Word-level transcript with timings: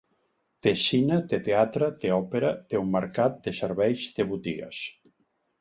Té 0.67 0.71
cine, 0.83 1.19
té 1.33 1.39
teatre, 1.49 1.89
té 2.05 2.11
òpera, 2.17 2.51
té 2.71 2.81
un 2.87 2.89
mercat, 2.97 3.39
té 3.49 3.55
serveis, 3.61 4.11
té 4.17 4.29
botigues. 4.33 4.85